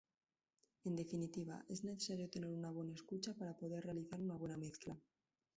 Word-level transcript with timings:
En 0.83 0.95
definitiva, 0.95 1.63
es 1.69 1.83
necesario 1.83 2.27
tener 2.27 2.49
una 2.49 2.71
buena 2.71 2.95
escucha 2.95 3.35
para 3.35 3.55
poder 3.55 3.83
realizar 3.83 4.19
una 4.19 4.33
buena 4.33 4.57
mezcla. 4.57 4.97